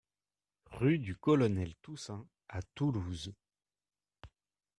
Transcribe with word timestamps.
Rue 0.71 0.97
du 0.97 1.15
Colonel 1.15 1.75
Toussaint 1.83 2.25
à 2.49 2.63
Toulouse 2.73 3.35